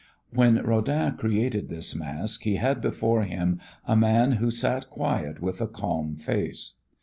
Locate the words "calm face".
5.67-6.77